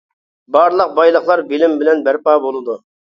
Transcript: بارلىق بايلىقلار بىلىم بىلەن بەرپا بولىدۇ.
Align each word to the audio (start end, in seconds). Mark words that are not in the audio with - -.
بارلىق 0.55 0.95
بايلىقلار 0.99 1.43
بىلىم 1.51 1.77
بىلەن 1.83 2.03
بەرپا 2.09 2.35
بولىدۇ. 2.47 2.79